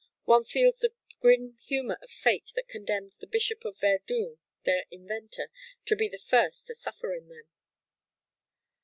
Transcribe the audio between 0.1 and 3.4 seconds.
One feels the grim humour of fate that condemned the